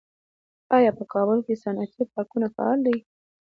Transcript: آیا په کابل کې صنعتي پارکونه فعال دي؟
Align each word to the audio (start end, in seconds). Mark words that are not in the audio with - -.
آیا 0.75 0.91
په 0.97 1.03
کابل 1.13 1.39
کې 1.45 1.61
صنعتي 1.63 2.03
پارکونه 2.13 2.47
فعال 2.55 2.79
دي؟ 2.85 2.97